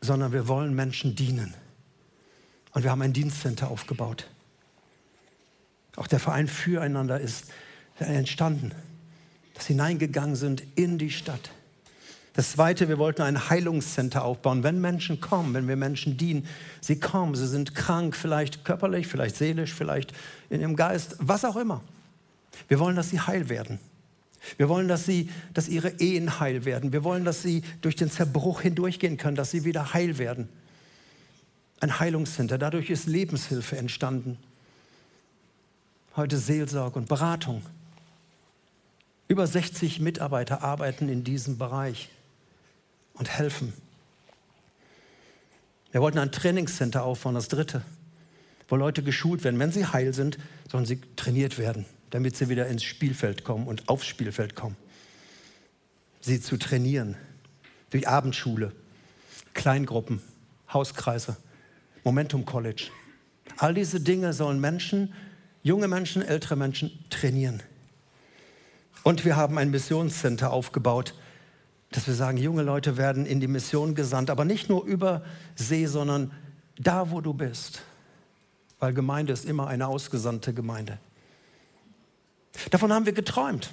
[0.00, 1.54] sondern wir wollen Menschen dienen.
[2.72, 4.28] Und wir haben ein Dienstcenter aufgebaut.
[5.96, 7.50] Auch der Verein Füreinander ist
[7.98, 8.72] entstanden,
[9.56, 11.50] dass hineingegangen sind in die Stadt.
[12.34, 14.62] Das Zweite, wir wollten ein Heilungscenter aufbauen.
[14.62, 16.46] Wenn Menschen kommen, wenn wir Menschen dienen,
[16.82, 20.12] sie kommen, sie sind krank, vielleicht körperlich, vielleicht seelisch, vielleicht
[20.50, 21.80] in ihrem Geist, was auch immer.
[22.68, 23.78] Wir wollen, dass sie heil werden.
[24.58, 26.92] Wir wollen, dass, sie, dass ihre Ehen heil werden.
[26.92, 30.50] Wir wollen, dass sie durch den Zerbruch hindurchgehen können, dass sie wieder heil werden.
[31.80, 32.58] Ein Heilungscenter.
[32.58, 34.36] Dadurch ist Lebenshilfe entstanden.
[36.16, 37.62] Heute Seelsorge und Beratung.
[39.28, 42.08] Über 60 Mitarbeiter arbeiten in diesem Bereich
[43.14, 43.72] und helfen.
[45.90, 47.82] Wir wollten ein Trainingscenter aufbauen, das dritte,
[48.68, 49.58] wo Leute geschult werden.
[49.58, 50.38] Wenn sie heil sind,
[50.70, 54.76] sollen sie trainiert werden, damit sie wieder ins Spielfeld kommen und aufs Spielfeld kommen.
[56.20, 57.16] Sie zu trainieren
[57.90, 58.72] durch Abendschule,
[59.54, 60.20] Kleingruppen,
[60.72, 61.36] Hauskreise,
[62.04, 62.90] Momentum College.
[63.56, 65.12] All diese Dinge sollen Menschen,
[65.62, 67.62] junge Menschen, ältere Menschen trainieren.
[69.06, 71.14] Und wir haben ein Missionscenter aufgebaut,
[71.92, 75.22] dass wir sagen, junge Leute werden in die Mission gesandt, aber nicht nur über
[75.54, 76.32] See, sondern
[76.76, 77.82] da, wo du bist.
[78.80, 80.98] Weil Gemeinde ist immer eine ausgesandte Gemeinde.
[82.72, 83.70] Davon haben wir geträumt.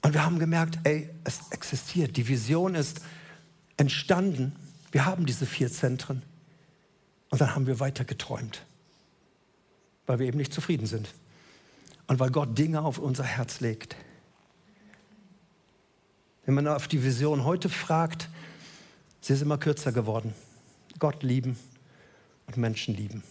[0.00, 2.16] Und wir haben gemerkt, ey, es existiert.
[2.16, 3.02] Die Vision ist
[3.76, 4.56] entstanden.
[4.90, 6.22] Wir haben diese vier Zentren.
[7.28, 8.62] Und dann haben wir weiter geträumt.
[10.06, 11.10] Weil wir eben nicht zufrieden sind.
[12.08, 13.94] Und weil Gott Dinge auf unser Herz legt.
[16.44, 18.28] Wenn man auf die Vision heute fragt,
[19.20, 20.34] sie ist immer kürzer geworden.
[20.98, 21.58] Gott lieben
[22.46, 23.22] und Menschen lieben.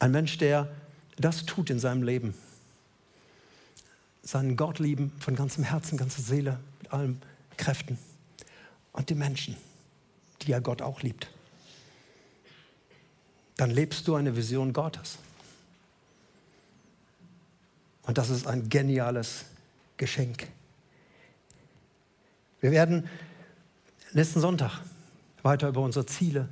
[0.00, 0.68] Ein Mensch, der
[1.16, 2.34] das tut in seinem Leben,
[4.22, 7.22] seinen Gott lieben von ganzem Herzen, ganzer Seele, mit allen
[7.56, 7.98] Kräften
[8.92, 9.56] und die Menschen,
[10.42, 11.28] die ja Gott auch liebt.
[13.56, 15.18] Dann lebst du eine Vision Gottes.
[18.02, 19.44] Und das ist ein geniales
[19.96, 20.48] Geschenk.
[22.60, 23.08] Wir werden
[24.12, 24.80] nächsten Sonntag
[25.42, 26.48] weiter über unsere Ziele,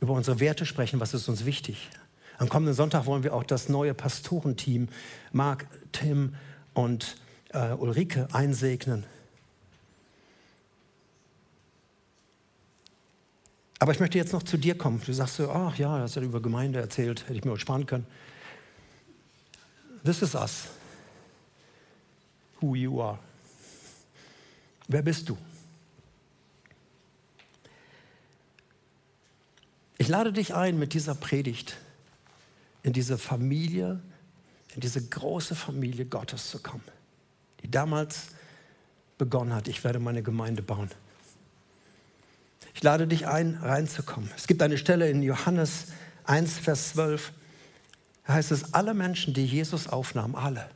[0.00, 1.90] über unsere Werte sprechen, was ist uns wichtig.
[2.38, 4.88] Am kommenden Sonntag wollen wir auch das neue Pastorenteam,
[5.32, 6.34] Marc, Tim
[6.74, 7.16] und
[7.50, 9.04] äh, Ulrike, einsegnen.
[13.82, 15.02] Aber ich möchte jetzt noch zu dir kommen.
[15.04, 17.84] Du sagst so, ach ja, hast ja über Gemeinde erzählt, hätte ich mir auch sparen
[17.84, 18.06] können.
[20.04, 20.68] This is us.
[22.60, 23.18] Who you are.
[24.86, 25.36] Wer bist du?
[29.98, 31.76] Ich lade dich ein, mit dieser Predigt
[32.84, 34.00] in diese Familie,
[34.76, 36.84] in diese große Familie Gottes zu kommen,
[37.64, 38.28] die damals
[39.18, 40.88] begonnen hat, ich werde meine Gemeinde bauen.
[42.74, 44.30] Ich lade dich ein, reinzukommen.
[44.36, 45.86] Es gibt eine Stelle in Johannes
[46.24, 47.32] 1, Vers 12,
[48.26, 50.68] da heißt es, alle Menschen, die Jesus aufnahmen, alle,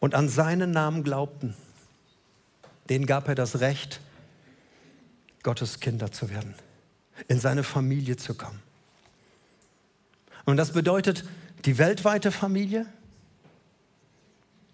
[0.00, 1.54] und an seinen Namen glaubten,
[2.88, 4.00] denen gab er das Recht,
[5.42, 6.54] Gottes Kinder zu werden,
[7.28, 8.60] in seine Familie zu kommen.
[10.44, 11.24] Und das bedeutet
[11.64, 12.86] die weltweite Familie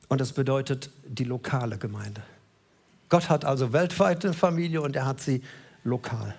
[0.08, 2.22] und das bedeutet die lokale Gemeinde.
[3.12, 5.42] Gott hat also weltweite Familie und er hat sie
[5.84, 6.34] lokal.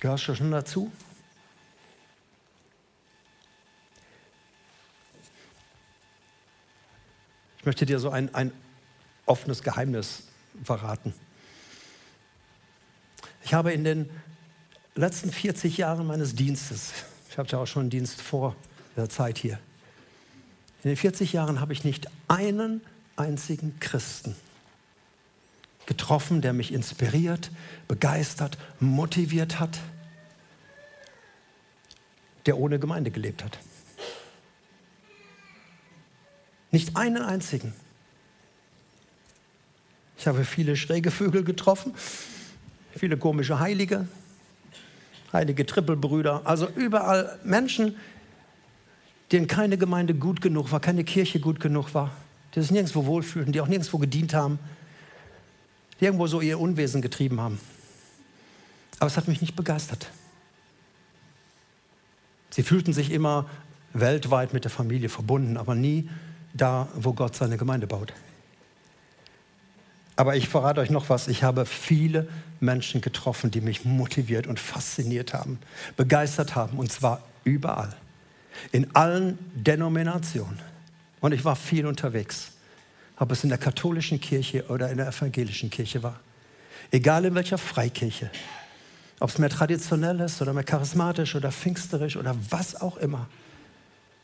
[0.00, 0.90] Gehörst du schon dazu?
[7.58, 8.50] Ich möchte dir so ein, ein
[9.26, 10.24] offenes Geheimnis
[10.64, 11.14] verraten.
[13.44, 14.10] Ich habe in den
[14.96, 16.94] letzten 40 Jahren meines Dienstes,
[17.30, 18.56] ich habe ja auch schon einen Dienst vor
[18.96, 19.60] der Zeit hier,
[20.82, 22.80] in den 40 Jahren habe ich nicht einen
[23.16, 24.34] einzigen Christen
[25.86, 27.50] getroffen, der mich inspiriert,
[27.88, 29.78] begeistert, motiviert hat,
[32.46, 33.58] der ohne Gemeinde gelebt hat.
[36.70, 37.72] Nicht einen einzigen.
[40.18, 41.94] Ich habe viele schräge Vögel getroffen,
[42.96, 44.08] viele komische Heilige,
[45.32, 47.96] heilige Trippelbrüder, also überall Menschen,
[49.32, 52.10] denen keine Gemeinde gut genug war, keine Kirche gut genug war,
[52.54, 54.58] die sich nirgendwo wohlfühlten, die auch nirgendwo gedient haben,
[56.00, 57.58] die irgendwo so ihr Unwesen getrieben haben.
[58.98, 60.10] Aber es hat mich nicht begeistert.
[62.50, 63.46] Sie fühlten sich immer
[63.92, 66.08] weltweit mit der Familie verbunden, aber nie
[66.52, 68.12] da, wo Gott seine Gemeinde baut.
[70.16, 71.26] Aber ich verrate euch noch was.
[71.26, 72.28] Ich habe viele
[72.60, 75.58] Menschen getroffen, die mich motiviert und fasziniert haben,
[75.96, 77.96] begeistert haben, und zwar überall,
[78.70, 80.73] in allen Denominationen.
[81.24, 82.52] Und ich war viel unterwegs,
[83.16, 86.20] ob es in der katholischen Kirche oder in der evangelischen Kirche war.
[86.90, 88.30] Egal in welcher Freikirche,
[89.20, 93.26] ob es mehr traditionell ist oder mehr charismatisch oder pfingsterisch oder was auch immer.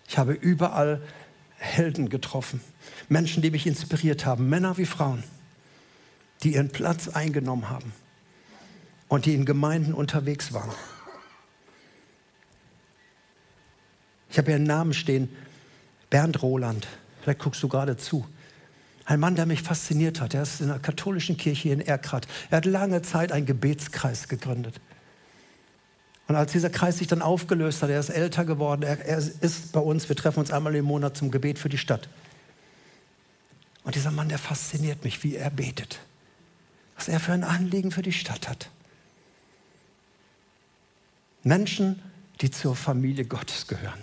[0.08, 1.00] Ich habe überall
[1.56, 2.60] Helden getroffen.
[3.08, 5.24] Menschen, die mich inspiriert haben, Männer wie Frauen,
[6.42, 7.94] die ihren Platz eingenommen haben
[9.08, 10.74] und die in Gemeinden unterwegs waren.
[14.28, 15.30] Ich habe einen Namen stehen,
[16.10, 16.86] Bernd Roland.
[17.22, 18.26] Vielleicht guckst du gerade zu.
[19.04, 20.34] Ein Mann, der mich fasziniert hat.
[20.34, 22.28] Er ist in der katholischen Kirche in Erkrath.
[22.50, 24.80] Er hat lange Zeit einen Gebetskreis gegründet.
[26.28, 29.72] Und als dieser Kreis sich dann aufgelöst hat, er ist älter geworden, er, er ist
[29.72, 32.08] bei uns, wir treffen uns einmal im Monat zum Gebet für die Stadt.
[33.82, 35.98] Und dieser Mann, der fasziniert mich, wie er betet.
[36.94, 38.70] Was er für ein Anliegen für die Stadt hat.
[41.42, 42.00] Menschen,
[42.40, 43.98] die zur Familie Gottes gehören.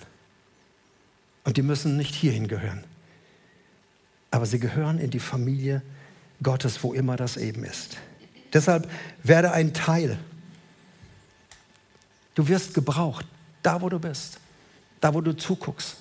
[1.48, 2.84] Und die müssen nicht hierhin gehören.
[4.30, 5.82] Aber sie gehören in die Familie
[6.44, 7.98] Gottes, wo immer das eben ist.
[8.54, 8.88] Deshalb
[9.24, 10.20] werde ein Teil
[12.38, 13.26] Du wirst gebraucht,
[13.64, 14.38] da wo du bist,
[15.02, 15.98] da wo du zuguckst.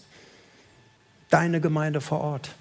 [1.30, 2.54] Deine Gemeinde vor Ort.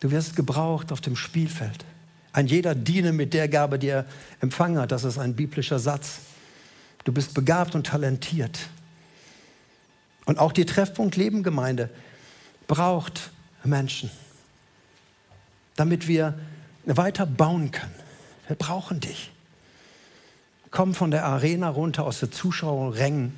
[0.00, 1.84] Du wirst gebraucht auf dem Spielfeld.
[2.32, 4.06] Ein jeder diene mit der Gabe, die er
[4.40, 4.90] empfangen hat.
[4.90, 6.20] Das ist ein biblischer Satz.
[7.04, 8.58] Du bist begabt und talentiert.
[10.24, 11.90] Und auch die Treffpunkt Leben Gemeinde
[12.66, 13.30] braucht
[13.62, 14.10] Menschen,
[15.76, 16.38] damit wir
[16.84, 17.94] weiter bauen können.
[18.46, 19.30] Wir brauchen dich
[20.74, 23.32] komm von der Arena runter aus der Zuschauerrängen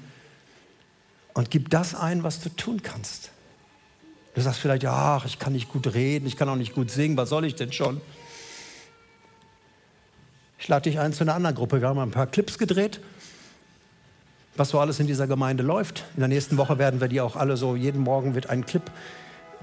[1.35, 3.31] und gib das ein, was du tun kannst.
[4.35, 7.17] Du sagst vielleicht, ja, ich kann nicht gut reden, ich kann auch nicht gut singen,
[7.17, 8.01] was soll ich denn schon?
[10.59, 11.83] Ich lade dich ein zu einer anderen Gruppe.
[11.83, 13.01] Wir haben ein paar Clips gedreht,
[14.57, 16.05] was so alles in dieser Gemeinde läuft.
[16.14, 18.83] In der nächsten Woche werden wir die auch alle so, jeden Morgen wird ein Clip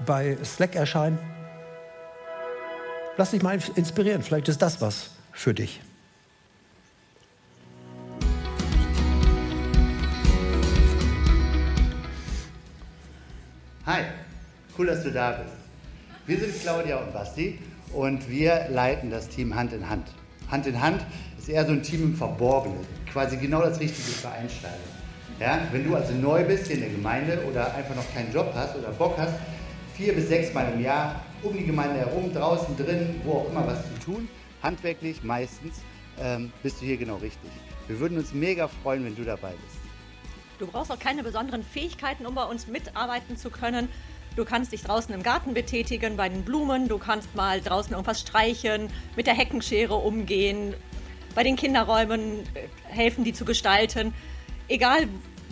[0.04, 1.18] bei Slack erscheinen.
[3.16, 5.80] Lass dich mal inspirieren, vielleicht ist das was für dich.
[13.86, 14.02] Hi,
[14.78, 15.54] cool, dass du da bist.
[16.26, 17.58] Wir sind Claudia und Basti
[17.92, 20.06] und wir leiten das Team Hand in Hand.
[20.50, 21.04] Hand in Hand
[21.38, 22.78] ist eher so ein Team im Verborgenen,
[23.14, 24.74] quasi genau das Richtige für Einsteiger.
[25.38, 28.52] Ja, wenn du also neu bist hier in der Gemeinde oder einfach noch keinen Job
[28.54, 29.34] hast oder Bock hast,
[29.94, 33.66] vier bis sechs Mal im Jahr um die Gemeinde herum, draußen, drin, wo auch immer
[33.66, 34.28] was zu tun,
[34.62, 35.76] handwerklich meistens,
[36.20, 37.50] ähm, bist du hier genau richtig.
[37.86, 39.78] Wir würden uns mega freuen, wenn du dabei bist.
[40.58, 43.88] Du brauchst auch keine besonderen Fähigkeiten, um bei uns mitarbeiten zu können.
[44.34, 46.88] Du kannst dich draußen im Garten betätigen, bei den Blumen.
[46.88, 50.74] Du kannst mal draußen irgendwas streichen, mit der Heckenschere umgehen,
[51.34, 52.44] bei den Kinderräumen
[52.84, 54.14] helfen, die zu gestalten.
[54.68, 55.08] Egal,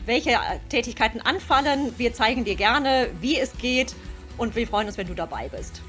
[0.06, 3.94] welche Tätigkeiten anfallen, wir zeigen dir gerne, wie es geht
[4.36, 5.82] und wir freuen uns, wenn du dabei bist.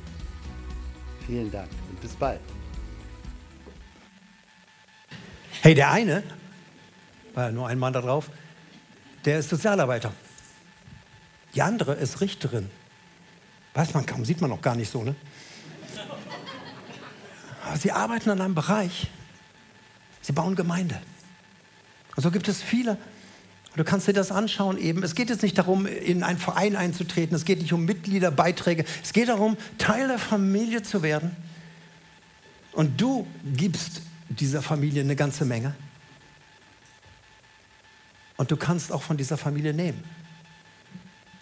[1.26, 2.40] Vielen Dank und bis bald.
[5.62, 6.24] Hey, der eine,
[7.34, 8.30] war ja nur ein Mann da drauf,
[9.26, 10.12] der ist Sozialarbeiter.
[11.56, 12.70] Die andere ist Richterin.
[13.74, 15.16] Weiß man kaum, sieht man noch gar nicht so, ne?
[17.66, 19.08] Aber sie arbeiten an einem Bereich.
[20.24, 21.00] Sie bauen Gemeinde.
[22.16, 22.98] Und so gibt es viele.
[23.76, 25.04] Du kannst dir das anschauen eben.
[25.04, 27.36] Es geht jetzt nicht darum, in einen Verein einzutreten.
[27.36, 28.86] Es geht nicht um Mitgliederbeiträge.
[29.04, 31.36] Es geht darum, Teil der Familie zu werden.
[32.72, 35.76] Und du gibst dieser Familie eine ganze Menge.
[38.38, 40.04] Und du kannst auch von dieser Familie nehmen.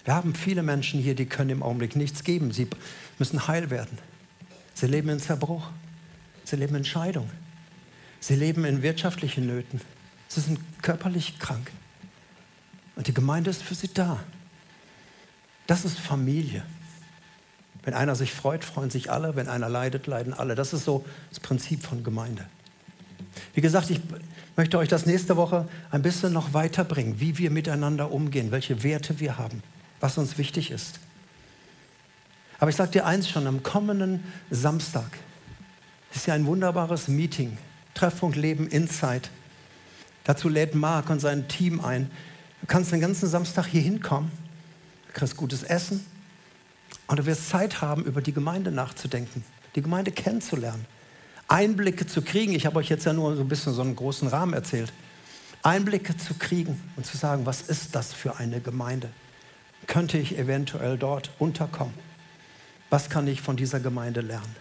[0.03, 2.51] Wir haben viele Menschen hier, die können im Augenblick nichts geben.
[2.51, 2.67] Sie
[3.19, 3.97] müssen heil werden.
[4.73, 5.69] Sie leben in Zerbruch.
[6.43, 7.29] Sie leben in Scheidung.
[8.21, 9.81] Sie leben in wirtschaftlichen Nöten.
[10.29, 11.69] Sie sind körperlich krank.
[12.95, 14.19] Und die Gemeinde ist für sie da.
[15.67, 16.63] Das ist Familie.
[17.83, 19.35] Wenn einer sich freut, freuen sich alle.
[19.35, 20.55] Wenn einer leidet, leiden alle.
[20.55, 22.45] Das ist so das Prinzip von Gemeinde.
[23.53, 23.99] Wie gesagt, ich
[24.55, 29.19] möchte euch das nächste Woche ein bisschen noch weiterbringen, wie wir miteinander umgehen, welche Werte
[29.19, 29.63] wir haben,
[29.99, 30.99] was uns wichtig ist.
[32.59, 35.17] Aber ich sage dir eins schon, am kommenden Samstag
[36.13, 37.57] ist ja ein wunderbares Meeting,
[38.01, 39.29] Treffpunkt Leben Insight.
[40.23, 42.09] Dazu lädt Marc und sein Team ein.
[42.61, 44.31] Du kannst den ganzen Samstag hier hinkommen,
[45.13, 46.03] kriegst gutes Essen
[47.05, 49.43] und du wirst Zeit haben, über die Gemeinde nachzudenken,
[49.75, 50.87] die Gemeinde kennenzulernen.
[51.47, 52.53] Einblicke zu kriegen.
[52.53, 54.91] Ich habe euch jetzt ja nur so ein bisschen so einen großen Rahmen erzählt.
[55.61, 59.09] Einblicke zu kriegen und zu sagen, was ist das für eine Gemeinde?
[59.85, 61.93] Könnte ich eventuell dort unterkommen?
[62.89, 64.55] Was kann ich von dieser Gemeinde lernen?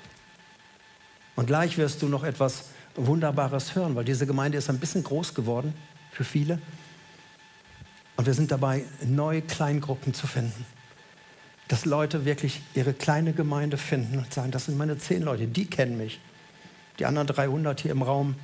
[1.37, 2.65] Und gleich wirst du noch etwas
[3.07, 5.75] Wunderbares hören, weil diese Gemeinde ist ein bisschen groß geworden
[6.11, 6.61] für viele.
[8.17, 10.67] Und wir sind dabei, neue Kleingruppen zu finden.
[11.69, 15.67] Dass Leute wirklich ihre kleine Gemeinde finden und sagen, das sind meine zehn Leute, die
[15.67, 16.21] kennen mich.
[16.99, 18.35] Die anderen 300 hier im Raum,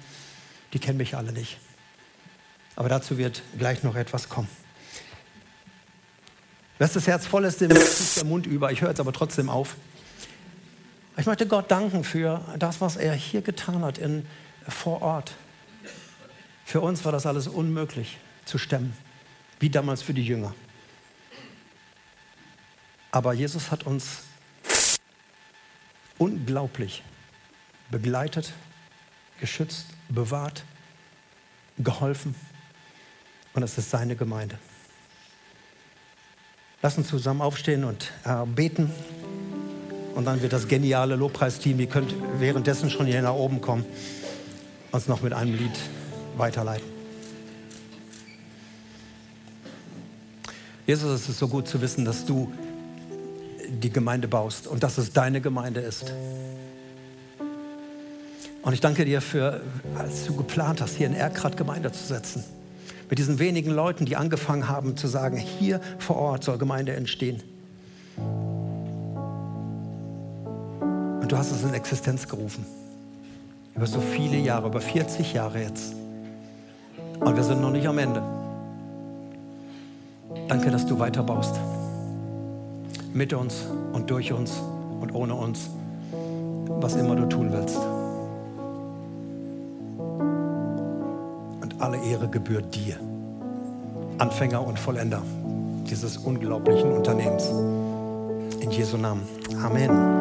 [0.72, 1.58] die kennen mich alle nicht.
[2.76, 4.48] Aber dazu wird gleich noch etwas kommen.
[6.78, 8.70] Wenn das Herz voll ist, dem ist der Mund über.
[8.70, 9.76] Ich höre jetzt aber trotzdem auf.
[11.16, 14.26] Ich möchte Gott danken für das, was er hier getan hat in,
[14.68, 15.34] vor Ort.
[16.64, 18.96] Für uns war das alles unmöglich zu stemmen,
[19.60, 20.54] wie damals für die Jünger.
[23.12, 24.24] Aber Jesus hat uns
[26.18, 27.02] unglaublich
[27.90, 28.52] begleitet,
[29.40, 30.64] geschützt, bewahrt,
[31.78, 32.34] geholfen.
[33.54, 34.58] Und es ist seine Gemeinde.
[36.82, 38.92] Lass uns zusammen aufstehen und äh, beten.
[40.14, 43.84] Und dann wird das geniale Lobpreisteam, ihr könnt währenddessen schon hier nach oben kommen,
[44.92, 45.78] uns noch mit einem Lied
[46.36, 46.96] weiterleiten.
[50.86, 52.52] Jesus, es ist so gut zu wissen, dass du
[53.68, 56.12] die Gemeinde baust und dass es deine Gemeinde ist.
[58.62, 59.62] Und ich danke dir für,
[59.96, 62.44] als du geplant hast, hier in Erkrad Gemeinde zu setzen.
[63.08, 67.42] Mit diesen wenigen Leuten, die angefangen haben zu sagen, hier vor Ort soll Gemeinde entstehen.
[71.20, 72.64] Und du hast es in Existenz gerufen.
[73.76, 75.94] Über so viele Jahre, über 40 Jahre jetzt.
[77.20, 78.22] Und wir sind noch nicht am Ende.
[80.48, 81.54] Danke, dass du weiterbaust.
[83.12, 84.60] Mit uns und durch uns
[85.00, 85.70] und ohne uns,
[86.68, 87.78] was immer du tun willst.
[91.86, 92.96] alle Ehre gebührt dir,
[94.18, 95.22] Anfänger und Vollender
[95.88, 97.48] dieses unglaublichen Unternehmens.
[98.60, 99.22] In Jesu Namen.
[99.62, 100.15] Amen.